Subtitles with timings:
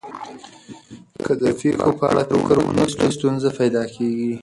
[1.25, 4.33] که د پېښو په اړه فکر ونه کړئ، ستونزه پیدا کېږي.